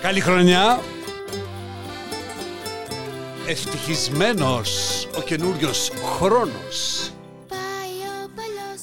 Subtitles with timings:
[0.00, 0.80] Καλή χρονιά.
[3.46, 7.10] Ευτυχισμένος ο καινούριος χρόνος.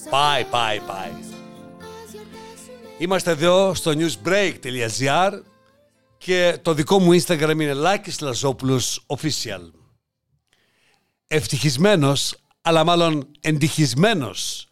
[0.09, 1.11] Πάει, πάει, πάει.
[2.97, 5.31] Είμαστε εδώ στο newsbreak.gr
[6.17, 9.71] και το δικό μου Instagram είναι Λάκης Λαζόπουλος Official.
[11.27, 14.67] Ευτυχισμένος, αλλά μάλλον εντυχισμένος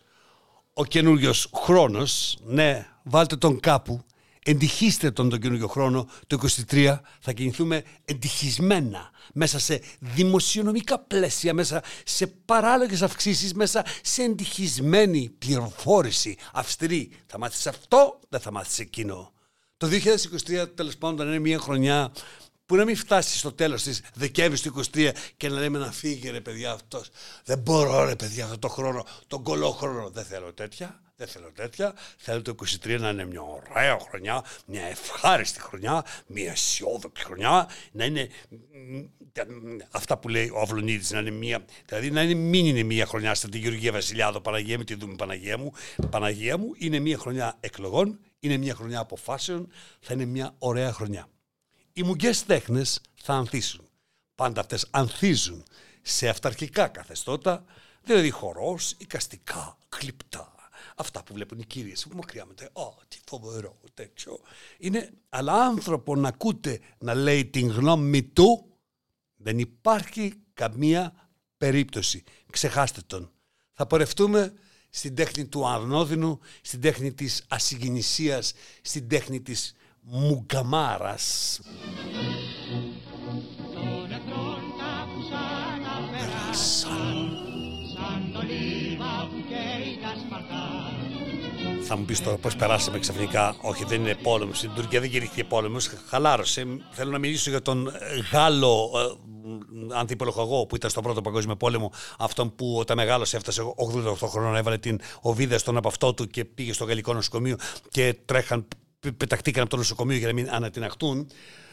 [0.74, 2.38] ο καινούριος χρόνος.
[2.46, 4.04] Ναι, βάλτε τον κάπου
[4.44, 6.40] εντυχίστε τον τον καινούργιο χρόνο, το
[6.72, 15.30] 23 θα κινηθούμε εντυχισμένα μέσα σε δημοσιονομικά πλαίσια, μέσα σε παράλογες αυξήσεις, μέσα σε εντυχισμένη
[15.38, 17.12] πληροφόρηση αυστηρή.
[17.26, 19.34] Θα μάθεις αυτό, δεν θα μάθεις εκείνο.
[19.78, 22.12] Το 2023 τέλος πάντων είναι μια χρονιά
[22.66, 26.30] που να μην φτάσει στο τέλος της Δεκέμβρης του 23 και να λέμε να φύγει
[26.30, 27.10] ρε παιδιά αυτός.
[27.46, 30.10] Δεν μπορώ ρε παιδιά αυτό το χρόνο, τον κολό χρόνο.
[30.10, 31.02] Δεν θέλω τέτοια.
[31.22, 31.94] Δεν θέλω τέτοια.
[32.18, 38.06] Θέλω το 23 να είναι μια ωραία χρονιά, μια ευχάριστη χρονιά, μια αισιόδοξη χρονιά, να
[38.06, 38.30] είναι
[39.92, 43.36] αυτά που λέει ο Αυλονίδης, να είναι μια, δηλαδή να είναι, μην είναι μια χρονιά
[43.36, 45.74] στα τη Γεωργία Βασιλιάδο, Παναγία μου, τη δούμε Παναγία μου,
[46.10, 51.28] Παναγία μου, είναι μια χρονιά εκλογών, είναι μια χρονιά αποφάσεων, θα είναι μια ωραία χρονιά.
[51.94, 53.88] Οι μουγκές τέχνες θα ανθίσουν.
[54.36, 55.64] Πάντα αυτές ανθίζουν
[56.02, 57.66] σε αυταρχικά καθεστώτα,
[58.04, 60.51] δηλαδή χορός, οικαστικά, κλειπτά,
[61.02, 62.70] αυτά που βλέπουν οι κύριε που μακριά μετά.
[62.74, 64.40] Ω, τι φοβερό, τέτοιο.
[64.78, 68.66] Είναι, αλλά άνθρωπο να ακούτε να λέει την γνώμη του,
[69.36, 72.24] δεν υπάρχει καμία περίπτωση.
[72.52, 73.32] Ξεχάστε τον.
[73.72, 74.54] Θα πορευτούμε
[74.90, 81.60] στην τέχνη του αρνόδινου, στην τέχνη της ασυγγενησίας, στην τέχνη της μουγκαμάρας.
[91.94, 93.56] Θα μου πεις τώρα πώς περάσαμε ξαφνικά.
[93.62, 94.58] Όχι, δεν είναι πόλεμος.
[94.58, 95.90] Στην Τουρκία δεν κηρύχθηκε πόλεμος.
[96.08, 96.66] Χαλάρωσε.
[96.92, 97.92] Θέλω να μιλήσω για τον
[98.32, 101.92] Γάλλο ε, αντιπολοχαγό που ήταν στον Πρώτο Παγκόσμιο Πόλεμο.
[102.18, 103.62] Αυτόν που όταν μεγάλωσε έφτασε
[104.22, 107.56] 88 χρόνων, έβαλε την οβίδα στον από αυτό του και πήγε στο γαλλικό νοσοκομείο
[107.90, 108.68] και τρέχαν,
[109.18, 111.28] πεταχτήκαν από το νοσοκομείο για να μην ανατιναχτούν.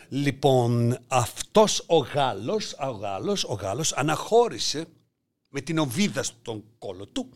[0.08, 4.86] Λοιπόν, αυτός ο Γάλλος, ο Γάλλος, ο Γάλλος αναχώρησε
[5.48, 7.28] με την οβίδα στον κόλο του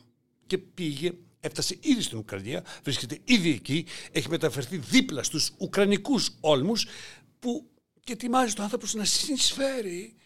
[0.46, 1.12] και πήγε
[1.44, 6.86] έφτασε ήδη στην Ουκρανία, βρίσκεται ήδη εκεί, έχει μεταφερθεί δίπλα στους Ουκρανικούς όλμους
[7.38, 7.70] που
[8.00, 10.16] και ετοιμάζει τον άνθρωπο να συνεισφέρει.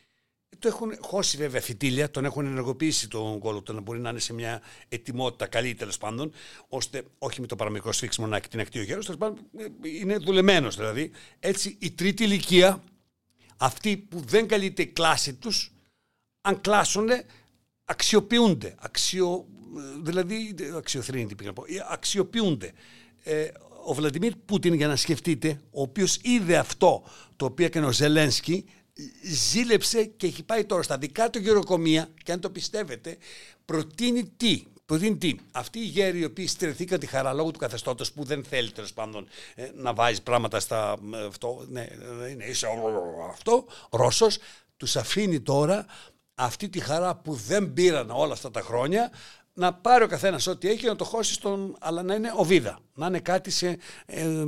[0.59, 4.19] Το έχουν χώσει βέβαια φυτίλια, τον έχουν ενεργοποιήσει τον κόλλο του να μπορεί να είναι
[4.19, 6.33] σε μια ετοιμότητα καλή τέλος πάντων,
[6.69, 9.39] ώστε όχι με το παραμικρό σφίξιμο να εκτιναχτεί ο γέρος, τέλος πάντων
[9.83, 11.11] είναι δουλεμένος δηλαδή.
[11.39, 12.83] Έτσι η τρίτη ηλικία,
[13.57, 15.73] αυτοί που δεν καλείται η κλάση τους,
[16.41, 17.09] αν κλάσουν,
[17.87, 18.75] αξιοποιούνται.
[18.79, 19.47] Αξιο,
[20.03, 22.73] δηλαδή, αξιοθρύνει τι πήγα να πω, ε, αξιοποιούνται.
[23.23, 23.49] Ε,
[23.85, 27.03] ο Βλαντιμίρ Πούτιν, για να σκεφτείτε, ο οποίος είδε αυτό
[27.37, 28.65] το οποίο έκανε ο Ζελένσκι,
[29.23, 33.17] ζήλεψε και έχει πάει τώρα στα δικά του γεροκομεία και αν το πιστεύετε,
[33.65, 34.65] προτείνει τι.
[34.87, 35.35] Προτείνει τι.
[35.53, 38.93] Αυτοί οι γέροι οι οποίοι στρεθήκαν τη χαρά λόγω του καθεστώτος που δεν θέλει τέλος
[38.93, 40.97] πάντων ε, να βάζει πράγματα στα.
[41.27, 41.87] Αυτό, ναι,
[42.31, 42.67] είναι είσαι
[43.31, 44.39] αυτό, Ρώσος,
[44.77, 45.87] τους αφήνει τώρα
[46.39, 49.11] αυτή τη χαρά που δεν πήραν όλα αυτά τα χρόνια
[49.53, 51.77] να πάρει ο καθένας ό,τι έχει να το χώσει στον.
[51.81, 52.79] αλλά να είναι οβίδα.
[52.95, 54.45] Να είναι κάτι σε ε,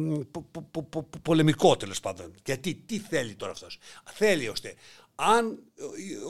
[1.23, 2.35] πολεμικό τέλος πάντων.
[2.45, 4.75] Γιατί τι θέλει τώρα αυτός; Θέλει ώστε
[5.15, 5.63] αν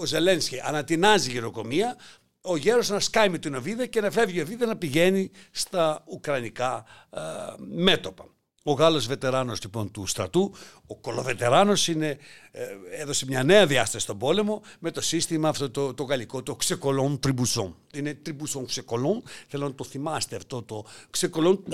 [0.00, 1.96] ο Ζελένσκι ανατινάζει γεροκομεία,
[2.40, 6.02] ο γέρος να σκάει με την οβίδα και να φεύγει η οβίδα να πηγαίνει στα
[6.06, 7.20] ουκρανικά ε,
[7.58, 8.24] μέτωπα.
[8.68, 10.54] Ο Γάλλος βετεράνος λοιπόν του στρατού,
[10.86, 12.18] ο κολοβετεράνος είναι,
[12.50, 16.56] ε, έδωσε μια νέα διάσταση στον πόλεμο με το σύστημα αυτό το, το γαλλικό, το
[16.56, 17.76] ξεκολόν τριμπουσόν.
[17.94, 21.64] Είναι τριμπουσόν ξεκολόν, θέλω να το θυμάστε αυτό το ξεκολόν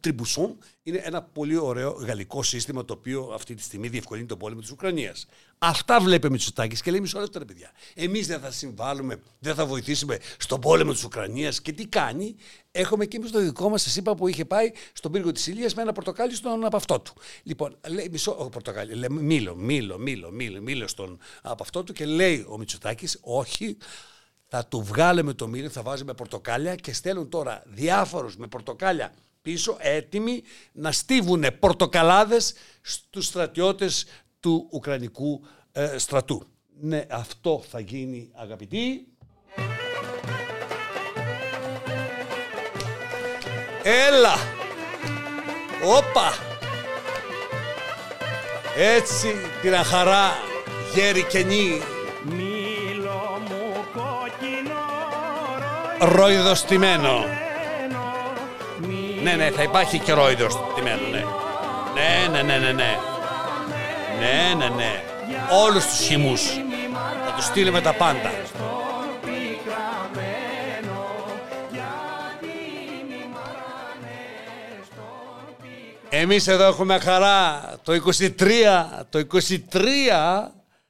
[0.00, 0.58] τριμπουσόν.
[0.82, 4.70] Είναι ένα πολύ ωραίο γαλλικό σύστημα το οποίο αυτή τη στιγμή διευκολύνει τον πόλεμο της
[4.70, 5.26] Ουκρανίας.
[5.58, 7.70] Αυτά βλέπει ο Μητσοτάκης και λέει μισό λεπτό ρε παιδιά.
[7.94, 12.36] Εμείς δεν θα συμβάλλουμε, δεν θα βοηθήσουμε στον πόλεμο της Ουκρανίας και τι κάνει.
[12.70, 15.74] Έχουμε και εμείς το δικό μας, σας είπα, που είχε πάει στον πύργο της Ηλίας
[15.74, 17.12] με ένα πορτοκάλι στον από αυτό του.
[17.42, 21.92] Λοιπόν, λέει μισό, όχι πορτοκάλι, λέει μήλο, μήλο, μήλο, μήλο, μήλο στον από αυτό του
[21.92, 23.76] και λέει ο Μητσοτάκης, όχι,
[24.48, 29.76] θα του βγάλουμε το μήλο, θα βάζουμε πορτοκάλια και στέλνουν τώρα διάφορους με πορτοκάλια πίσω
[29.80, 30.42] έτοιμοι
[30.72, 34.06] να στίβουν πορτοκαλάδες στους στρατιώτες
[34.40, 36.42] του Ουκρανικού ε, στρατού.
[36.80, 39.06] Ναι, αυτό θα γίνει αγαπητοί.
[43.82, 44.65] Έλα!
[45.84, 46.34] Όπα!
[48.76, 50.38] Έτσι την αχαρά
[50.94, 51.82] γέρι κενή.
[52.22, 54.84] Μήλο μου κόκκινο
[55.98, 57.24] Ροϊδοστημένο
[59.22, 61.24] Ναι, ναι, θα υπάρχει και ρόιδος τιμένο, ναι.
[61.94, 62.98] Ναι, ναι, ναι, ναι, ναι.
[64.20, 65.02] Ναι, ναι, ναι.
[65.64, 66.42] Όλους τους χυμούς.
[67.26, 68.30] Θα τους στείλουμε τα πάντα.
[76.08, 77.80] Εμείς εδώ έχουμε χαρά.
[77.82, 79.26] Το 23, το
[79.72, 80.48] 23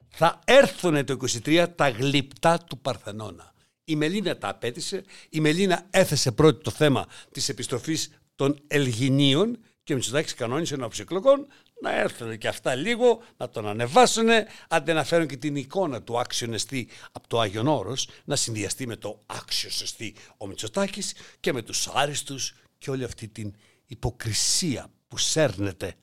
[0.09, 3.53] θα έρθουν το 23 τα γλυπτά του Παρθενώνα.
[3.85, 9.93] Η Μελίνα τα απέτησε, η Μελίνα έθεσε πρώτη το θέμα της επιστροφής των Ελγινίων και
[9.93, 11.47] ο Μητσοτάκης κανόνισε ένα ψυκλοκόν
[11.81, 14.29] να έρθουν και αυτά λίγο, να τον ανεβάσουν,
[14.69, 18.87] αντί να φέρουν και την εικόνα του άξιον εστί από το Άγιον Όρος, να συνδυαστεί
[18.87, 23.55] με το άξιο εστί ο Μητσοτάκης και με τους άριστους και όλη αυτή την
[23.87, 25.95] υποκρισία που σέρνεται.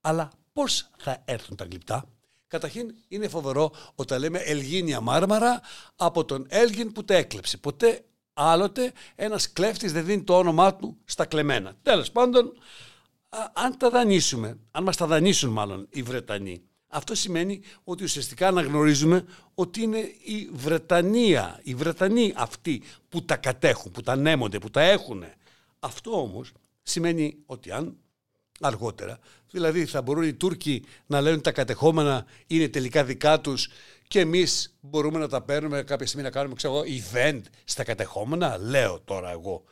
[0.00, 2.08] Αλλά πώς θα έρθουν τα γλυπτά;
[2.54, 5.60] Καταρχήν είναι φοβερό όταν λέμε Ελγίνια Μάρμαρα
[5.96, 7.56] από τον Έλγιν που τα έκλεψε.
[7.56, 11.76] Ποτέ άλλοτε ένας κλέφτης δεν δίνει το όνομά του στα κλεμμένα.
[11.82, 12.52] Τέλος πάντων,
[13.52, 19.24] αν τα δανείσουμε, αν μας τα δανείσουν μάλλον οι Βρετανοί, αυτό σημαίνει ότι ουσιαστικά αναγνωρίζουμε
[19.54, 24.80] ότι είναι η Βρετανία, οι Βρετανοί αυτοί που τα κατέχουν, που τα ανέμονται, που τα
[24.80, 25.24] έχουν.
[25.78, 26.52] Αυτό όμως
[26.82, 27.96] σημαίνει ότι αν
[28.60, 29.18] αργότερα.
[29.50, 33.68] Δηλαδή θα μπορούν οι Τούρκοι να λένε τα κατεχόμενα είναι τελικά δικά τους
[34.08, 38.58] και εμείς μπορούμε να τα παίρνουμε κάποια στιγμή να κάνουμε ξέρω, event στα κατεχόμενα.
[38.58, 39.64] Λέω τώρα εγώ.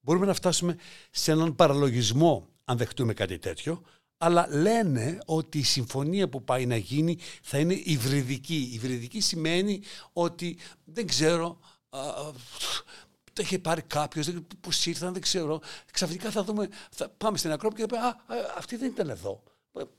[0.00, 0.76] Μπορούμε να φτάσουμε
[1.10, 3.82] σε έναν παραλογισμό αν δεχτούμε κάτι τέτοιο.
[4.18, 8.70] Αλλά λένε ότι η συμφωνία που πάει να γίνει θα είναι υβριδική.
[8.72, 9.82] Υβριδική σημαίνει
[10.12, 11.58] ότι δεν ξέρω
[13.36, 14.28] το είχε πάρει κάποιος,
[14.60, 15.60] πώς ήρθαν, δεν ξέρω.
[15.92, 19.42] Ξαφνικά θα δούμε, θα πάμε στην Ακρόπολη και θα πούμε Α, αυτή δεν ήταν εδώ.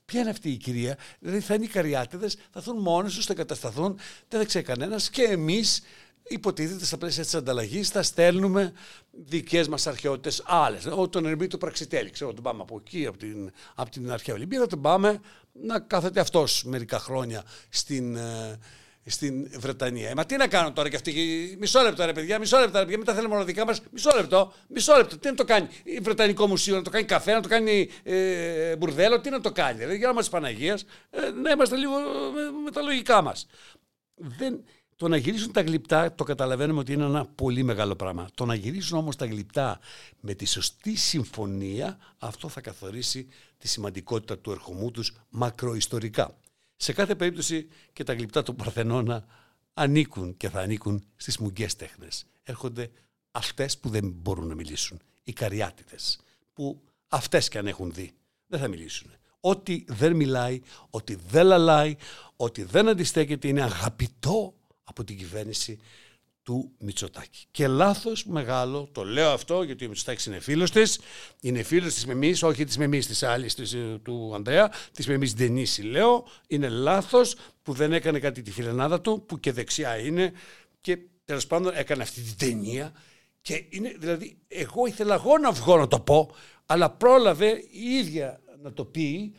[0.05, 3.33] Ποια είναι αυτή η κυρία, Δηλαδή θα είναι οι καριάτιδες, θα έρθουν μόνοι τους, θα
[3.33, 5.81] εγκατασταθούν, δεν θα ξέρει κανένας και εμείς
[6.27, 8.73] υποτίθεται στα πλαίσια της ανταλλαγής θα στέλνουμε
[9.11, 10.87] δικές μας αρχαιότητες άλλες.
[11.09, 14.67] Τον Ερμή του Πραξιτέλη, ξέρω, τον πάμε από εκεί, από την, από την αρχαία Ολυμπία,
[14.67, 15.19] τον πάμε
[15.51, 18.59] να κάθεται αυτός μερικά χρόνια στην, ε,
[19.09, 20.09] στην Βρετανία.
[20.09, 21.13] Ε, μα τι να κάνω τώρα και αυτή.
[21.59, 22.97] Μισό λεπτό ρε παιδιά, μισό λεπτό ρε παιδιά.
[22.97, 23.81] Μετά θέλουμε όλα δικά μας.
[23.91, 25.17] Μισό λεπτό, μισό λεπτό.
[25.17, 28.75] Τι να το κάνει η Βρετανικό Μουσείο, να το κάνει καφέ, να το κάνει ε,
[28.75, 29.77] μπουρδέλο, τι να το κάνει.
[29.77, 31.93] Δηλαδή, για να είμαστε Παναγίας, ε, να είμαστε λίγο
[32.33, 33.47] με, με τα λογικά μας.
[34.15, 34.63] Δεν,
[34.95, 38.27] το να γυρίσουν τα γλυπτά το καταλαβαίνουμε ότι είναι ένα πολύ μεγάλο πράγμα.
[38.35, 39.79] Το να γυρίσουν όμως τα γλυπτά
[40.19, 43.27] με τη σωστή συμφωνία αυτό θα καθορίσει
[43.57, 46.35] τη σημαντικότητα του ερχομού τους μακροϊστορικά.
[46.77, 49.25] Σε κάθε περίπτωση και τα γλυπτά του Παρθενώνα
[49.73, 52.25] ανήκουν και θα ανήκουν στις μουγκές τέχνες.
[52.43, 52.91] Έρχονται
[53.31, 56.19] αυτές που δεν μπορούν να μιλήσουν, οι καριάτιδες,
[56.53, 58.13] που αυτές και αν έχουν δει
[58.47, 59.11] δεν θα μιλήσουν.
[59.39, 61.95] Ό,τι δεν μιλάει, ό,τι δεν λαλάει,
[62.35, 64.53] ό,τι δεν αντιστέκεται είναι αγαπητό
[64.83, 65.79] από την κυβέρνηση
[66.47, 67.45] του Μητσοτάκη.
[67.51, 70.99] Και λάθος μεγάλο, το λέω αυτό γιατί ο Μητσοτάκης είναι φίλος της,
[71.41, 73.55] είναι φίλος της Μεμής, όχι της Μεμής της άλλης
[74.03, 76.27] του Ανδρέα, της Μεμής Ντενίση λέω.
[76.47, 80.33] Είναι λάθος που δεν έκανε κάτι τη φιλενάδα του, που και δεξιά είναι
[80.81, 82.91] και τέλος πάντων έκανε αυτή την ταινία.
[83.41, 86.31] Και είναι, δηλαδή, εγώ ήθελα εγώ να βγω να το πω,
[86.65, 89.33] αλλά πρόλαβε η ίδια να το πει.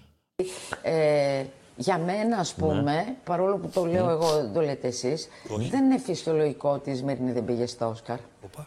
[0.83, 1.45] Ε,
[1.79, 2.67] για μένα, ας ναι.
[2.67, 4.13] πούμε, παρόλο που το λέω ναι.
[4.13, 5.29] εγώ, δεν το λέτε εσείς,
[5.71, 8.19] δεν είναι φυσιολογικό ότι η Σμύρνη δεν πήγε στα Όσκαρ.
[8.45, 8.67] Οπα.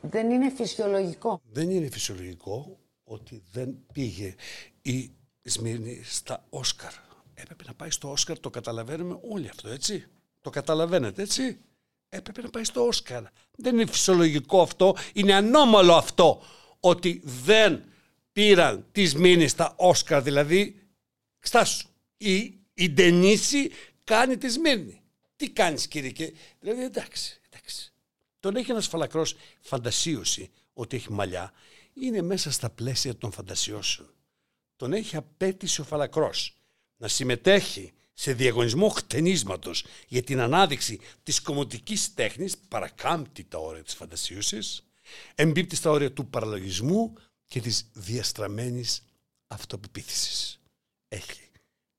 [0.00, 1.40] Δεν είναι φυσιολογικό.
[1.52, 4.34] Δεν είναι φυσιολογικό ότι δεν πήγε
[4.82, 6.92] η Σμύρνη στα Όσκαρ.
[7.34, 10.06] Έπρεπε να πάει στο Όσκαρ, το καταλαβαίνουμε όλοι αυτό, έτσι.
[10.40, 11.58] Το καταλαβαίνετε, έτσι.
[12.08, 13.22] Έπρεπε να πάει στο Όσκαρ.
[13.56, 16.42] Δεν είναι φυσιολογικό αυτό, είναι ανώμαλο αυτό
[16.80, 17.84] ότι δεν
[18.32, 20.79] πήραν τις μήνες στα Όσκαρ, δηλαδή
[21.40, 21.88] Στάσου.
[22.16, 23.70] Η, η Ντενίση
[24.04, 25.02] κάνει τη Σμύρνη.
[25.36, 26.32] Τι κάνεις κύριε και...
[26.60, 27.92] Δηλαδή εντάξει, εντάξει.
[28.40, 31.52] Τον έχει ένας φαλακρός φαντασίωση ότι έχει μαλλιά.
[31.94, 34.14] Είναι μέσα στα πλαίσια των φαντασιώσεων.
[34.76, 36.56] Τον έχει απέτηση ο φαλακρός
[36.96, 43.94] να συμμετέχει σε διαγωνισμό χτενίσματος για την ανάδειξη της κομμωτικής τέχνης παρακάμπτει τα όρια της
[43.94, 44.86] φαντασίωσης,
[45.34, 47.14] εμπίπτει στα όρια του παραλογισμού
[47.46, 49.04] και της διαστραμμένης
[49.46, 50.59] αυτοπεποίθησης
[51.10, 51.50] έχει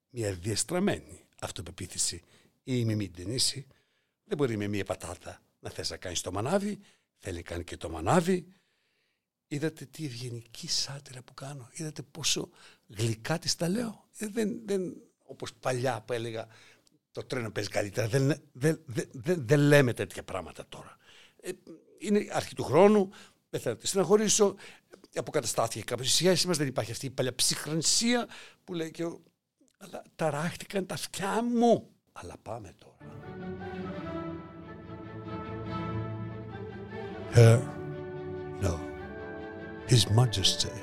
[0.08, 2.22] μια διαστραμμένη αυτοπεποίθηση.
[2.62, 3.66] Ή με μην ταινίσει,
[4.24, 6.80] δεν μπορεί με μια πατάτα να θες να κάνεις το μανάβι,
[7.16, 8.46] θέλει να κάνει και το μανάβι.
[9.46, 12.50] Είδατε τι ευγενική σάτυρα που κάνω, είδατε πόσο
[12.86, 14.08] γλυκά της τα λέω.
[14.16, 16.48] Ε, δεν, δεν, όπως παλιά που έλεγα
[17.10, 20.96] το τρένο παίζει καλύτερα, δεν, δεν, δεν, δεν λέμε τέτοια πράγματα τώρα.
[21.36, 21.50] Ε,
[21.98, 23.10] είναι αρχή του χρόνου,
[23.50, 24.56] δεν θέλω να τη στεναχωρήσω,
[25.18, 26.08] αποκαταστάθηκε κάποιος.
[26.08, 28.28] Η σχέση μας δεν υπάρχει αυτή η παλιά ψυχρανσία
[28.64, 29.04] που λέει και.
[29.78, 31.88] Αλλά ταράχτηκαν τα αυτιά μου.
[32.12, 32.96] Αλλά πάμε τώρα.
[37.34, 37.58] Her,
[38.60, 38.78] no.
[39.88, 40.76] His Majesty,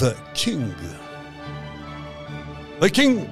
[0.00, 0.74] the King,
[2.80, 3.28] the King,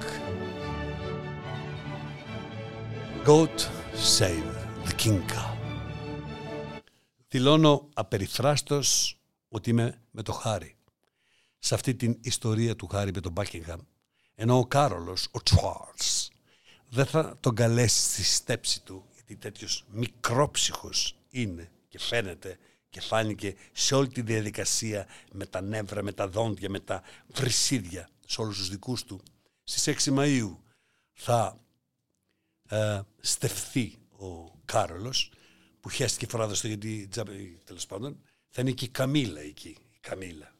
[3.25, 3.54] God
[3.94, 4.50] save
[4.87, 5.50] the King.
[7.32, 9.18] Δηλώνω απεριφράστος
[9.49, 10.76] ότι είμαι με το Χάρη.
[11.58, 13.80] Σε αυτή την ιστορία του Χάρη με τον Μπάκιγχαμ,
[14.34, 16.28] ενώ ο Κάρολος, ο Τσουάρλς,
[16.88, 22.58] δεν θα τον καλέσει στη στέψη του, γιατί τέτοιος μικρόψυχος είναι και φαίνεται
[22.88, 28.08] και φάνηκε σε όλη τη διαδικασία με τα νεύρα, με τα δόντια, με τα βρυσίδια
[28.26, 29.22] σε όλους τους δικούς του.
[29.64, 30.56] Στις 6 Μαΐου
[31.12, 31.60] θα
[32.68, 35.30] ε, στεφθεί ο Κάρολος
[35.80, 37.08] που χέστηκε φοράδα στο γιατί
[37.64, 40.54] τέλος πάντων θα είναι και η Καμίλα εκεί, η Καμίλα,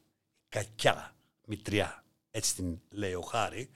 [0.49, 3.69] κακιά μητριά, έτσι την λέει ο Χάρη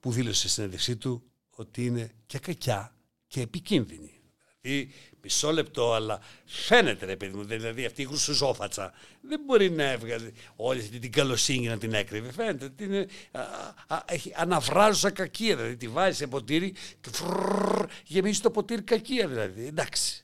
[0.00, 4.18] που δήλωσε στην συνέντευξή του ότι είναι και κακιά και επικίνδυνη.
[4.60, 9.84] Δηλαδή, μισό λεπτό, αλλά φαίνεται ρε παιδί μου, δηλαδή αυτή η γρουσουζόφατσα δεν μπορεί να
[9.84, 12.32] έβγαλε όλη αυτή την καλοσύνη να την έκρυβε.
[12.32, 13.40] Φαίνεται ότι είναι, α,
[13.86, 19.28] α, έχει αναβράζουσα κακία, δηλαδή τη βάζει σε ποτήρι και φρρρ, γεμίζει το ποτήρι κακία
[19.28, 19.66] δηλαδή.
[19.66, 20.23] Εντάξει.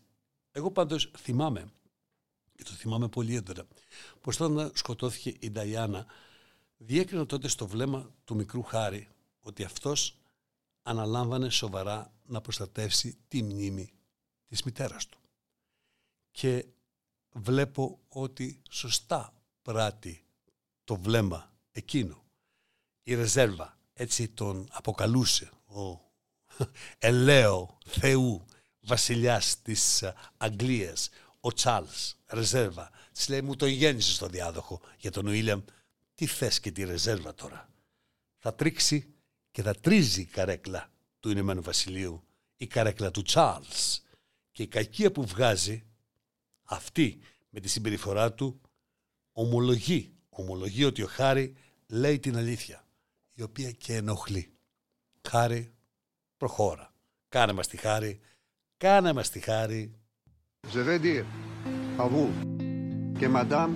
[0.60, 1.72] Εγώ πάντως θυμάμαι,
[2.56, 3.66] και το θυμάμαι πολύ έντονα,
[4.20, 6.06] πως όταν σκοτώθηκε η Νταϊάννα,
[6.76, 9.08] διέκρινα τότε στο βλέμμα του μικρού Χάρη
[9.40, 10.18] ότι αυτός
[10.82, 13.92] αναλάμβανε σοβαρά να προστατεύσει τη μνήμη
[14.46, 15.18] της μητέρας του.
[16.30, 16.66] Και
[17.32, 20.24] βλέπω ότι σωστά πράττει
[20.84, 22.24] το βλέμμα εκείνο.
[23.02, 26.00] Η ρεζέρβα, έτσι τον αποκαλούσε ο
[26.98, 28.44] ελαίο Θεού
[28.80, 30.04] βασιλιάς της
[30.36, 31.08] Αγγλίας,
[31.40, 32.90] ο Τσάλς, ρεζέρβα.
[33.12, 35.60] Της λέει μου τον γέννησες στο διάδοχο για τον Ουίλιαμ.
[36.14, 37.70] Τι θες και τη ρεζέρβα τώρα;
[38.38, 39.14] Θα τρίξει
[39.50, 42.24] και θα τρίζει η καρέκλα του Ηνωμένου Βασιλείου,
[42.56, 44.02] η καρέκλα του Τσάρλς
[44.52, 45.84] και η κακία που βγάζει
[46.62, 47.20] αυτή
[47.50, 48.60] με τη συμπεριφορά του
[49.32, 51.56] ομολογεί, ομολογεί ότι ο Χάρη
[51.86, 52.86] λέει την αλήθεια,
[53.32, 54.52] η οποία και ενοχλεί.
[55.28, 55.74] Χάρη,
[56.36, 56.94] προχώρα.
[57.28, 58.20] Κάνε μας τη χάρη,
[58.82, 59.90] κάνε μας τη χάρη.
[60.74, 61.24] Je vais dire
[62.02, 62.28] à vous
[63.20, 63.70] que Madame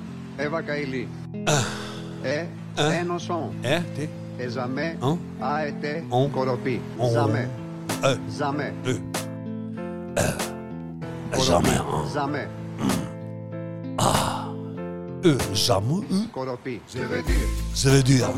[0.45, 1.05] Eva Kaili
[2.35, 2.47] est
[3.03, 4.05] innocente Ε, τι,
[4.43, 5.17] et jamais Hein?
[5.53, 6.27] a été Hein?
[6.37, 6.81] corrompue.
[7.01, 7.11] Hein?
[7.17, 7.47] Jamais.
[8.09, 8.73] ε, Jamais.
[8.91, 8.95] ε,
[10.23, 12.03] ε, jamais, hein.
[12.17, 12.47] Jamais.
[15.27, 16.81] Euh, jamais, euh, Corrompue.
[16.95, 17.49] Je veux dire
[17.81, 18.29] ça veut dire,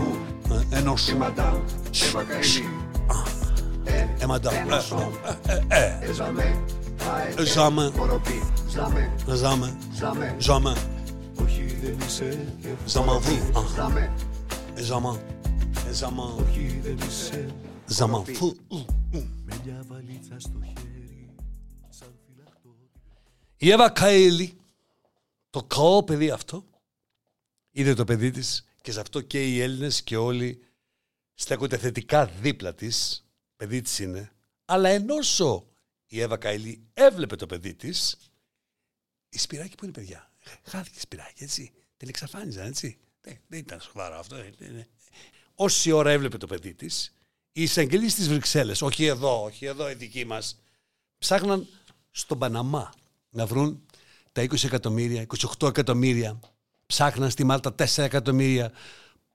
[0.53, 1.19] euh, un enchant.
[1.25, 1.59] Madame
[2.07, 2.63] Eva Kaili
[5.47, 5.99] ε, ε,
[23.57, 24.57] Η Εύα Καηλή,
[25.51, 26.65] το καό παιδί αυτό,
[27.71, 30.61] είδε το παιδί της και σε αυτό και οι Έλληνες και όλοι
[31.35, 33.26] στέκονται θετικά δίπλα της
[33.57, 34.33] παιδί της είναι,
[34.65, 35.67] αλλά ενώσο
[36.07, 38.17] η Εύα Καΐλη έβλεπε το παιδί της,
[39.29, 40.31] η Σπυράκη που είναι παιδιά,
[40.63, 44.37] χάθηκε η Σπυράκη έτσι, την εξαφάνιζαν έτσι, δεν, δεν ήταν σοβαρό αυτό.
[44.37, 44.87] ε, ε, ε.
[45.55, 47.15] Όση ώρα έβλεπε το παιδί της,
[47.53, 50.59] οι εισαγγελείς της Βρυξέλλες, όχι εδώ, όχι εδώ οι δικοί μας,
[51.19, 51.67] ψάχναν
[52.11, 52.93] στον Παναμά
[53.31, 53.87] να βρουν
[54.33, 55.27] τα 20 εκατομμύρια,
[55.59, 56.41] 28 εκατομμύρια.
[56.87, 58.73] Ψάχναν στη Μάλτα 4 εκατομμύρια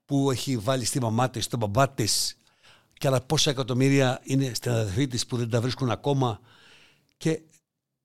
[0.04, 2.36] που έχει βάλει στη μαμά της, στον μπαμπά της
[3.02, 6.40] και άλλα πόσα εκατομμύρια είναι στην αδερφή της που δεν τα βρίσκουν ακόμα.
[7.16, 7.40] Και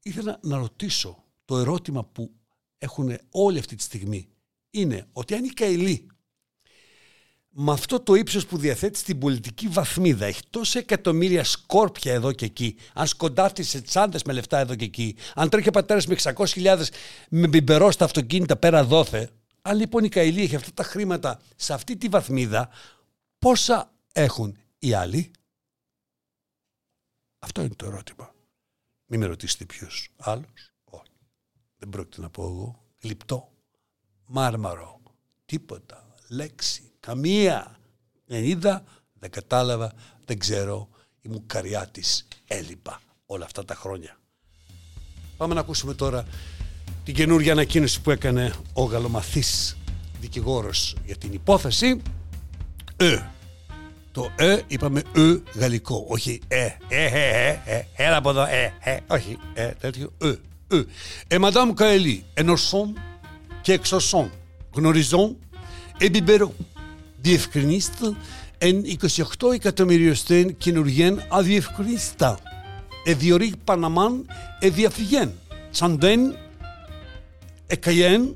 [0.02, 2.32] ήθελα να ρωτήσω το ερώτημα που
[2.78, 4.28] έχουν όλη αυτή τη στιγμή
[4.70, 6.08] είναι ότι αν η Καηλή
[7.50, 12.46] με αυτό το ύψος που διαθέτει στην πολιτική βαθμίδα έχει τόσα εκατομμύρια σκόρπια εδώ και
[12.46, 16.16] εκεί αν σκοντάφτει σε τσάντες με λεφτά εδώ και εκεί αν τρέχει ο πατέρας με
[16.24, 16.82] 600.000
[17.30, 19.30] με μπιμπερό στα αυτοκίνητα πέρα δόθε
[19.62, 22.70] αν λοιπόν η Καηλή έχει αυτά τα χρήματα σε αυτή τη βαθμίδα
[23.40, 25.32] πόσα έχουν οι άλλοι.
[27.40, 28.36] Αυτό είναι το ερώτημα.
[29.06, 30.74] Μην με ρωτήσετε ποιος άλλος.
[30.84, 31.12] Όχι.
[31.78, 32.86] Δεν πρόκειται να πω εγώ.
[33.00, 33.52] Λιπτό
[34.26, 35.02] μάρμαρο.
[35.46, 36.16] Τίποτα.
[36.30, 36.92] Λέξη.
[37.00, 37.80] Καμία.
[38.26, 38.84] Δεν είδα
[39.20, 39.94] δεν κατάλαβα.
[40.26, 40.90] Δεν ξέρω.
[41.22, 43.02] Ήμουν καριά της έλειπα.
[43.26, 44.18] Όλα αυτά τα χρόνια.
[45.38, 46.26] Πάμε να ακούσουμε τώρα
[47.04, 49.78] την καινούργια ανακοίνωση που έκανε ο γαλλομαθής
[50.20, 52.02] δικηγόρος για την υπόθεση.
[52.98, 53.22] Ε,
[54.18, 58.74] το ε είπαμε ε γαλλικό, όχι ε, ε, ε, ε, ε, έλα από εδώ, ε,
[58.80, 60.28] ε, όχι, ε, τέτοιο, ε,
[60.76, 60.84] ε.
[61.28, 63.00] Ε, Madame Καελή, ενωσών
[63.62, 64.32] και εξωσών,
[64.74, 65.38] γνωριζών,
[65.98, 66.54] εμπιμπερών,
[67.22, 68.16] διευκρινίστε
[68.58, 68.84] εν
[69.40, 72.40] 28 εκατομμυριωστέν καινούργιεν αδιευκρινίστα,
[73.06, 74.26] εδιορεί Παναμάν
[74.60, 75.32] εδιαφυγέν,
[75.70, 76.38] σαν δεν
[77.68, 78.36] Εκαγέν,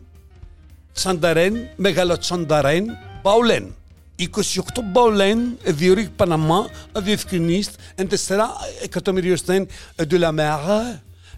[0.93, 2.85] Τσανταρέν, Μεγαλοτσανταρέν,
[3.21, 3.75] Παουλέν.
[4.20, 8.16] 28 Μπαουλέν, διορί Παναμά, διευκρινίστ, εν 4
[8.82, 10.58] εκατομμυριοστέν de la mer,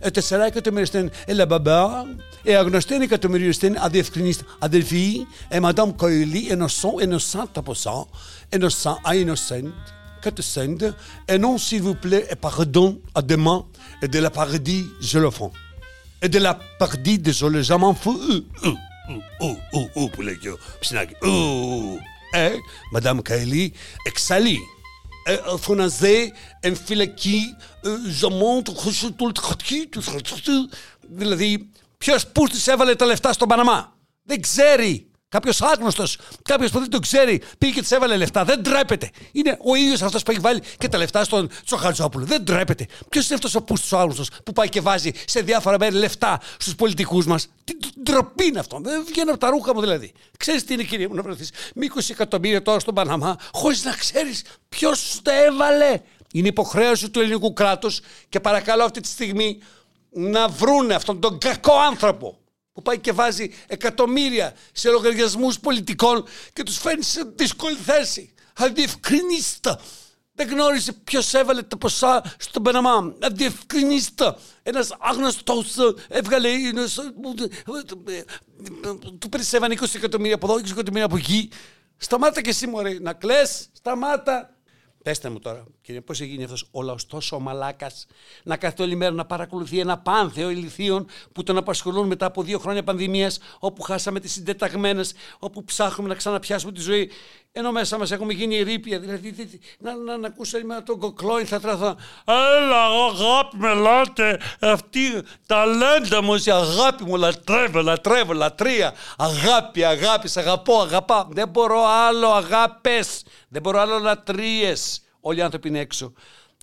[0.00, 2.07] 4 εκατομμυριοστέν la baba,
[2.45, 8.07] et αγνωστέν εκατομμυριοστέν αδιευκρινίστ αδελφή, et madame Coeli, innocent, innocent από ça,
[8.55, 9.73] innocent à innocent,
[10.21, 10.95] κατεσέντ,
[11.27, 13.65] et non s'il vous plaît, et pardon, à demain,
[14.03, 15.50] et de la paradis, je le fais.
[16.23, 18.21] Et de la paradis, désolé, je m'en fous.
[18.65, 18.79] Ouh,
[19.41, 20.23] ouh, ouh, ouh, που
[22.34, 22.98] Λέει και ο Ψινάκη.
[22.98, 23.74] Ouh, ε, Madame Καηλή,
[24.04, 24.60] εξαλεί.
[25.25, 27.56] Ε, φωναζέ, εν φυλακή,
[28.10, 29.32] ζαμόν, του χρυσού του
[31.10, 33.96] Δηλαδή, ποιο που τη έβαλε τα λεφτά στον Παναμά.
[34.24, 35.08] Δεν ξέρει.
[35.34, 38.44] Κάποιος άγνωστος, κάποιος που δεν το ξέρει, πήγε και τη έβαλε λεφτά.
[38.44, 39.10] Δεν τρέπεται.
[39.32, 42.25] Είναι ο ίδιος αυτός που έχει βάλει και τα λεφτά στον Τσοχαρτζόπουλο.
[42.25, 42.86] Δεν τρέπεται.
[43.10, 46.75] Ποιος είναι αυτός ο πούστο άγνωστος που πάει και βάζει σε διάφορα μέρη λεφτά στους
[46.75, 47.74] πολιτικούς μας; Τι
[48.04, 48.80] ντροπή είναι αυτό.
[48.84, 50.12] Δεν βγαίνει από τα ρούχα μου δηλαδή.
[50.38, 53.92] Ξέρεις τι είναι, κύριε μου, να βρεθεί με 20 εκατομμύρια τώρα στον Παναμά, χωρίς να
[53.92, 56.00] ξέρεις ποιος τα έβαλε.
[56.34, 58.00] Είναι υποχρέωση του ελληνικού κράτους
[58.30, 59.58] και παρακαλώ αυτή τη στιγμή
[60.10, 62.38] να βρούνε αυτόν τον κακό άνθρωπο
[62.74, 68.34] που πάει και βάζει εκατομμύρια σε λογαριασμούς πολιτικών και τους φέρνει σε δύσκολη θέση.
[68.56, 69.80] Αδιευκρινίστα.
[70.36, 73.15] Δεν γνώρισε ποιος έβαλε τα ποσά στον Παναμά.
[73.22, 74.38] Αδιευκρινίστα.
[74.63, 75.75] Ένας άγνωστος
[76.08, 76.50] έβγαλε.
[79.20, 81.50] Του περισσεύαν 20 εκατομμύρια από εδώ, 20 εκατομμύρια από εκεί.
[81.98, 83.46] Σταμάτα και εσύ, Μωρέ, να κλε.
[83.72, 84.53] Σταμάτα.
[85.04, 88.08] Πέστε μου τώρα, κύριε, πώς γίνει αυτός ο λαός τόσο μαλάκας
[88.44, 92.60] να κάθεται όλη μέρα να παρακολουθεί ένα πάνθεο ηλικίων που τον απασχολούν μετά από δύο
[92.60, 97.12] χρόνια πανδημίας, όπου χάσαμε τις συντεταγμένες, όπου ψάχνουμε να ξαναπιάσουμε τη ζωή.
[97.56, 99.00] Ενώ μέσα μας έχουμε γίνει ρήπια.
[99.00, 101.96] Δηλαδή, να, να, να ακούσω με τον κοκλόιν θα τράθω.
[102.26, 104.40] Έλα, αγάπη με λάτε.
[104.60, 105.00] Αυτή
[105.46, 108.94] ταλέντα μου, η αγάπη μου, λατρεύω, λατρεύω, λατρεία.
[109.18, 111.28] Αγάπη, αγάπη, σ' αγαπώ, αγαπά.
[111.32, 113.24] Δεν μπορώ άλλο αγάπες.
[113.54, 114.74] Δεν μπορώ άλλο λατρείε.
[115.20, 116.13] Όλοι οι άνθρωποι είναι έξω.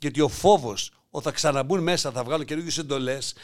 [0.00, 3.34] Γιατί ο φόβος ότι θα ξαναμπούν μέσα, θα βγάλουν καινούργιες εντολές.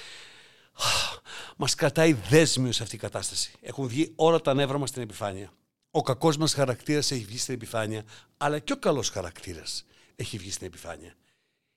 [1.57, 3.53] Μας κρατάει δέσμιος σε αυτή η κατάσταση.
[3.61, 5.53] Έχουν βγει όλα τα νεύρα μας στην επιφάνεια.
[5.91, 8.05] Ο κακός μας χαρακτήρας έχει βγει στην επιφάνεια,
[8.37, 9.85] αλλά και ο καλός χαρακτήρας
[10.17, 11.15] έχει βγει στην επιφάνεια.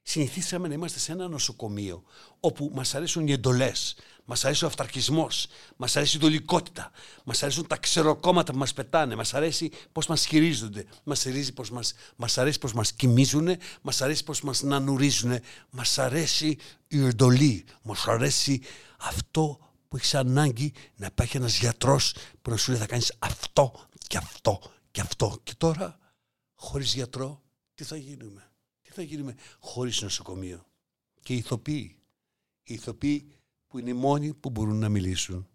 [0.01, 2.03] Συνηθίσαμε να είμαστε σε ένα νοσοκομείο
[2.39, 3.95] όπου μας αρέσουν οι εντολές,
[4.29, 6.91] μας αρέσει ο αυταρχισμός, μας αρέσει η δολικότητα,
[7.23, 11.69] μας αρέσουν τα ξεροκόμματα που μας πετάνε, μας αρέσει πώς μας χειρίζονται, μας αρέσει πώς
[11.69, 15.39] μας μας αρέσει πώς μας κοιμίζουν, μας αρέσει πώς μας νανουρίζουν,
[15.69, 18.61] μας αρέσει η εντολή, μας αρέσει
[18.97, 23.85] αυτό που έχεις ανάγκη να υπάρχει ένας γιατρός που να σου λέει θα κάνεις αυτό
[24.07, 24.59] και αυτό
[24.91, 25.39] και αυτό.
[25.43, 25.99] Και τώρα,
[26.55, 30.65] χωρίς γιατρό, τι θα γίνουμε; Τι θα γίνουμε χωρίς νοσοκομείο;
[31.21, 31.93] Και οι ηθοποιοί.
[32.63, 33.38] Οι ηθοποιοί
[33.69, 35.47] που είναι οι μόνοι που μπορούν να μιλήσουν.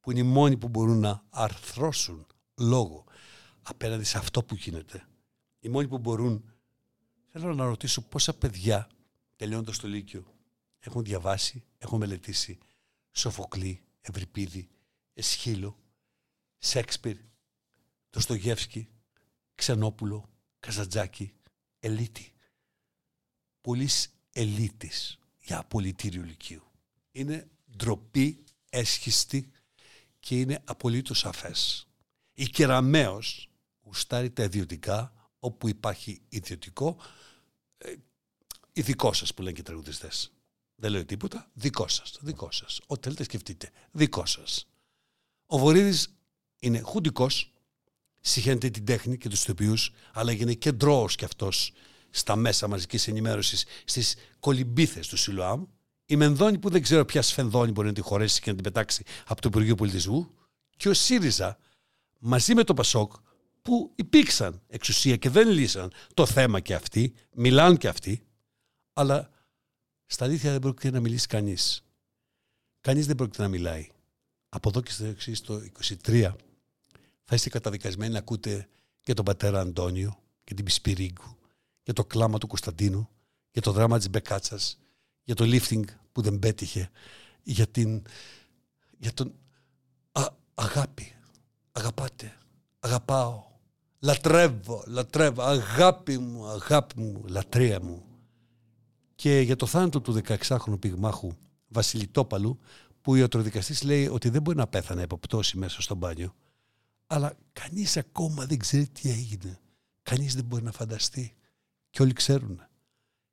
[0.00, 3.04] Που είναι οι μόνοι που μπορούν να αρθρώσουν λόγο
[3.62, 5.06] απέναντι σε αυτό που γίνεται.
[5.60, 6.44] Οι μόνοι που μπορούν.
[7.28, 8.88] Θέλω να ρωτήσω πόσα παιδιά
[9.36, 10.34] τελειώνοντα το Λύκειο
[10.78, 12.58] έχουν διαβάσει, έχουν μελετήσει
[13.12, 14.68] Σοφοκλή, Ευρυπίδη,
[15.14, 15.78] Εσχύλο,
[16.58, 17.16] Σέξπιρ,
[18.10, 18.88] Στογεύσκι,
[19.54, 20.30] Ξενόπουλο,
[20.60, 21.32] Καζαντζάκη,
[21.78, 22.32] Ελίτη.
[23.60, 23.88] Πολλή
[24.32, 26.73] ελίτης για απολυτήριο λυκείου.
[27.16, 29.50] Είναι ντροπή, έσχιστη
[30.20, 31.88] και είναι απολύτως αφές.
[32.34, 33.50] Η Κεραμέως
[33.82, 36.96] γουστάρει τα ιδιωτικά όπου υπάρχει ιδιωτικό
[37.78, 37.94] ε,
[38.72, 40.32] ειδικό σας που λένε και τραγουδιστές.
[40.74, 41.50] Δεν λέω τίποτα.
[41.52, 42.18] Δικό σας.
[42.20, 42.80] Δικό σας.
[42.86, 43.70] Ό,τι θέλετε σκεφτείτε.
[43.92, 44.68] Δικό σας.
[45.46, 46.14] Ο Βορύδης
[46.58, 47.52] είναι χουντικός,
[48.20, 49.74] συχαίνεται την τέχνη και τους ηθοποιού,
[50.12, 51.72] αλλά έγινε κεντρός κι αυτός
[52.10, 55.64] στα μέσα μαζικής ενημέρωσης, στις κολυμπίθε του Σιλουάμ.
[56.06, 59.04] Η Μενδώνη που δεν ξέρω ποια σφενδόνη μπορεί να τη χωρέσει και να την πετάξει
[59.26, 60.30] από το Υπουργείο Πολιτισμού.
[60.76, 61.58] Και ο ΣΥΡΙΖΑ
[62.18, 63.12] μαζί με το Πασόκ
[63.62, 68.26] που υπήρξαν εξουσία και δεν λύσαν το θέμα και αυτοί, μιλάνε και αυτοί,
[68.92, 69.30] αλλά
[70.06, 71.84] στα αλήθεια δεν πρόκειται να μιλήσει κανείς.
[72.80, 73.88] Κανείς δεν πρόκειται να μιλάει.
[74.48, 75.62] Από εδώ και στο εξής το
[76.04, 76.34] 23
[77.24, 78.68] θα είστε καταδικασμένοι να ακούτε
[79.04, 81.36] για τον πατέρα Αντώνιο, και την Πισπυρίγκου,
[81.82, 83.08] για το κλάμα του Κωνσταντίνου,
[83.50, 84.78] για το δράμα της Μπεκάτσας,
[85.24, 86.90] για το lifting που δεν πέτυχε,
[87.42, 88.02] για, την,
[88.98, 89.34] για τον
[90.54, 91.12] αγάπη.
[91.72, 92.36] Αγαπάτε,
[92.80, 93.44] αγαπάω,
[93.98, 98.04] λατρεύω, λατρεύω, αγάπη μου, αγάπη μου, λατρεία μου.
[99.14, 101.32] Και για το θάνατο του 16χρονου πυγμάχου
[101.68, 102.58] Βασιλιτόπαλου,
[103.00, 106.34] που ο ιατροδικαστής λέει ότι δεν μπορεί να πέθανε από πτώση μέσα στο μπάνιο,
[107.06, 109.58] αλλά κανείς ακόμα δεν ξέρει τι έγινε.
[110.02, 111.34] Κανείς δεν μπορεί να φανταστεί.
[111.90, 112.60] Και όλοι ξέρουν.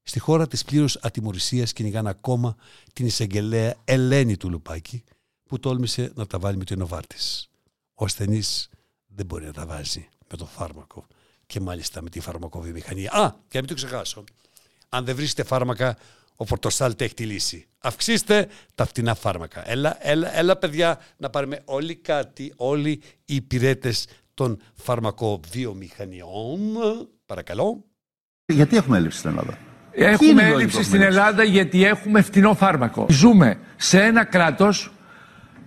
[0.03, 2.55] Στη χώρα της πλήρους ατιμορρησίας κυνηγάνε ακόμα
[2.93, 5.03] την εισαγγελέα Ελένη του Λουπάκη
[5.43, 7.49] που τόλμησε να τα βάλει με την Νοβάρτης.
[7.93, 8.69] Ο ασθενής
[9.07, 11.05] δεν μπορεί να τα βάζει με το φάρμακο
[11.45, 13.11] και μάλιστα με τη φαρμακοβιομηχανία.
[13.11, 14.23] Α, και να μην το ξεχάσω.
[14.89, 15.97] Αν δεν βρίσκετε φάρμακα,
[16.35, 17.67] ο Πορτοσάλτε έχει τη λύση.
[17.77, 19.69] Αυξήστε τα φτηνά φάρμακα.
[19.69, 26.59] Έλα, έλα, έλα παιδιά να πάρουμε όλοι κάτι, όλοι οι υπηρέτες των φαρμακοβιομηχανιών.
[27.25, 27.83] Παρακαλώ.
[28.45, 29.59] Γιατί έχουμε έλλειψη στην Ελλάδα;
[29.91, 33.05] Έχουμε έλλειψη στην Ελλάδα γιατί έχουμε φτηνό φάρμακο.
[33.09, 34.91] Ζούμε σε ένα κράτος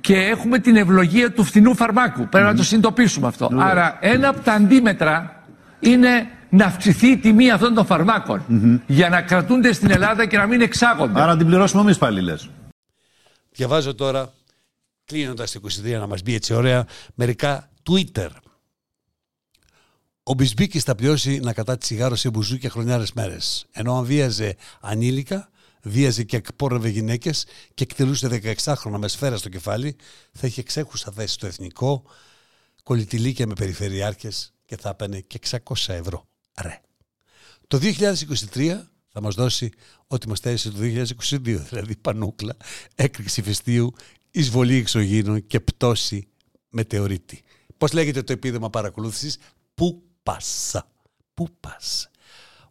[0.00, 2.28] και έχουμε την ευλογία του φθηνού φαρμάκου.
[2.28, 3.50] Πρέπει να το συνειδητοποιήσουμε αυτό.
[3.58, 5.44] Άρα ένα από τα αντίμετρα
[5.80, 8.42] είναι να αυξηθεί η τιμή αυτών των φαρμάκων
[8.86, 11.20] για να κρατούνται στην Ελλάδα και να μην εξάγονται.
[11.20, 12.50] Άρα την πληρώσουμε εμείς πάλι λες.
[13.50, 14.32] Διαβάζω τώρα,
[15.04, 18.28] κλείνοντας το 23 να μας μπει έτσι ωραία, μερικά Twitter.
[20.26, 23.66] Ο Μπισμπίκης θα πληρώσει να κατά τη τσιγάρο σε μπουζούκια χρονιάρες μέρες.
[23.72, 25.50] Ενώ αν βίαζε ανήλικα,
[25.82, 29.96] βίαζε και εκπόρευε γυναίκες και εκτελούσε 16χρονα με σφαίρα στο κεφάλι,
[30.32, 32.04] θα είχε εξέχουσα θέση στο εθνικό,
[32.82, 36.26] κολλητηλίκια με περιφερειάρχες και θα έπαιρνε και 600 ευρώ.
[36.60, 36.80] Ρε.
[37.66, 37.78] Το
[38.54, 39.70] 2023 θα μας δώσει
[40.06, 42.56] ό,τι μας θέρισε το 2022, δηλαδή πανούκλα,
[42.94, 43.94] έκρηξη φεστίου,
[44.30, 46.28] εισβολή εξωγήνων και πτώση
[46.68, 47.42] μετεωρίτη.
[47.78, 49.38] Πώς λέγεται το επίδομα παρακολούθησης,
[49.74, 50.88] πού πάσα,
[51.34, 52.08] πού πάσα.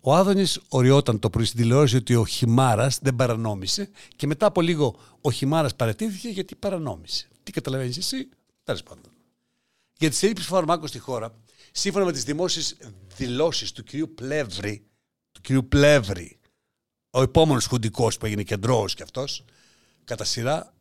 [0.06, 4.62] Ο Άδωνης οριόταν το πρωί στην τηλεόραση ότι ο Χιμάρας δεν παρανόμησε και μετά από
[4.62, 7.28] λίγο ο Χιμάρας παρατήθηκε γιατί παρανόμησε.
[7.44, 8.30] Τι καταλαβαίνεις εσύ,
[8.64, 9.12] τέλος πάντων.
[9.98, 11.36] Για τις έλλειψεις φαρμάκων στη χώρα,
[11.72, 12.78] σύμφωνα με τις δημόσιες
[13.16, 13.90] δηλώσεις του κ.
[14.16, 14.86] Πλεύρη,
[15.32, 15.66] του κ.
[15.68, 16.40] Πλεύρη,
[17.10, 19.46] ο επόμενος χουντικός που έγινε κεντρό κι αυτός,
[20.04, 20.74] κατά σειρά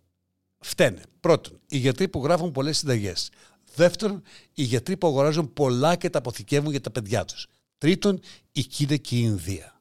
[0.58, 1.02] φταίνε.
[1.20, 3.30] Πρώτον, οι γιατροί που γράφουν πολλές συνταγές.
[3.74, 4.22] Δεύτερον,
[4.54, 7.46] οι γιατροί που αγοράζουν πολλά και τα αποθηκεύουν για τα παιδιά τους.
[7.78, 8.20] Τρίτον,
[8.52, 9.80] η Κίνα και η Ινδία.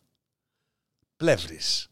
[1.15, 1.87] Πλεύρης.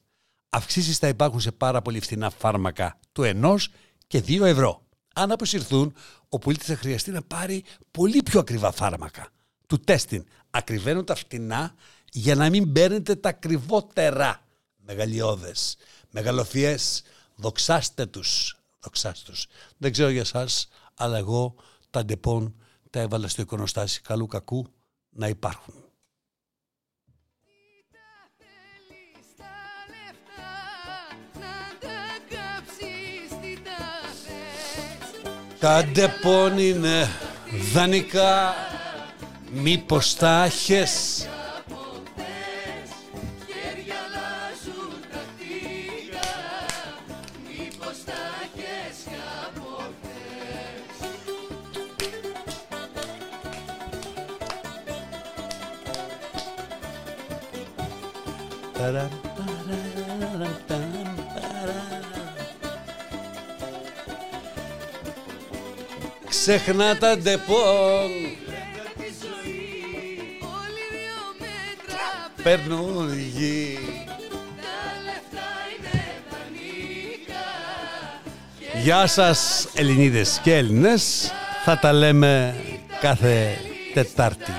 [0.49, 3.69] Αυξήσεις θα υπάρχουν σε πάρα πολύ φθηνά φάρμακα του ενός
[4.07, 4.83] και δύο ευρώ.
[5.13, 5.93] Αν αποσυρθούν,
[6.29, 9.27] ο πολίτης θα χρειαστεί να πάρει πολύ πιο ακριβά φάρμακα.
[9.67, 10.25] Τουτέστιν.
[10.49, 11.75] Ακριβαίνουν τα φτηνά
[12.11, 14.45] για να μην παίρνετε τα ακριβότερα.
[14.77, 15.77] Μεγαλειώδες.
[16.11, 16.77] Μεγαλοφυές.
[17.35, 18.57] Δοξάστε τους.
[18.79, 19.47] Δοξάστε τους.
[19.77, 21.55] Δεν ξέρω για εσάς, αλλά εγώ
[21.89, 22.55] τα ντεπόν
[22.89, 24.67] τα έβαλα στο εικονοστάσι καλού κακού
[25.09, 25.73] να υπάρχουν.
[35.59, 37.07] Τα ντεπόν είναι
[37.73, 38.53] δανεικά
[39.51, 41.27] Μήπως τα έχεις;
[66.29, 68.09] Ξεχνά τα ντεπών
[72.43, 73.79] Παίρνουν γη.
[78.83, 81.31] Γεια σας Ελληνίδες και Έλληνες.
[81.65, 82.55] Θα τα λέμε
[83.01, 83.57] κάθε
[83.93, 84.53] Τετάρτη.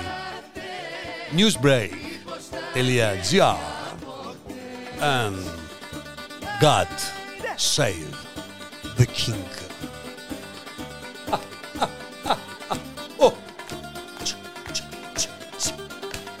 [1.35, 3.70] Newsbreak.gr
[5.01, 5.37] And
[6.59, 6.87] God
[7.57, 8.15] save
[8.97, 9.45] the king.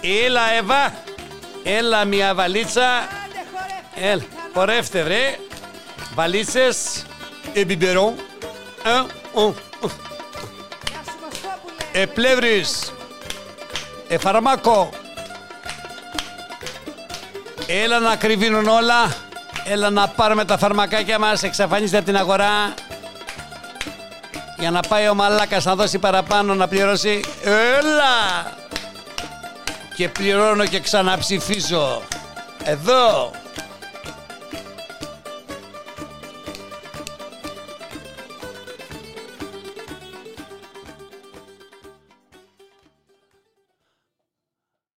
[0.01, 0.93] Έλα Εύα.
[1.63, 3.07] Έλα μια βαλίτσα.
[3.95, 5.37] Έλα χορεύτε βρε.
[6.13, 7.05] Βαλίτσες.
[7.53, 8.15] Εμπιμπερό
[11.91, 12.93] Επλεύρης.
[14.07, 14.89] Εφαρμάκο
[17.83, 19.15] Έλα να κρυβίνουν όλα
[19.63, 22.73] Έλα να πάρουμε τα φαρμακάκια μας Εξαφανίστε από την αγορά
[24.61, 27.23] για να πάει ο μαλάκας να δώσει παραπάνω να πληρώσει.
[27.43, 28.51] Έλα!
[29.95, 32.01] Και πληρώνω και ξαναψηφίζω.
[32.63, 33.31] Εδώ!